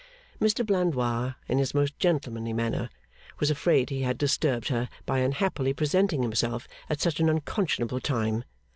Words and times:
Mr 0.39 0.65
Blandois, 0.65 1.35
in 1.47 1.59
his 1.59 1.75
most 1.75 1.95
gentlemanly 1.99 2.53
manner, 2.53 2.89
was 3.39 3.51
afraid 3.51 3.91
he 3.91 4.01
had 4.01 4.17
disturbed 4.17 4.69
her 4.69 4.89
by 5.05 5.19
unhappily 5.19 5.73
presenting 5.75 6.23
himself 6.23 6.67
at 6.89 6.99
such 6.99 7.19
an 7.19 7.29
unconscionable 7.29 7.99
time. 7.99 8.43